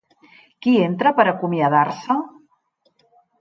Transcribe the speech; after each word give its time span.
Qui 0.65 0.71
entra 0.85 1.11
per 1.19 1.25
acomiadar-se? 1.33 2.17